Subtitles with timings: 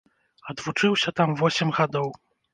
[0.53, 2.09] Адвучыўся там восем гадоў.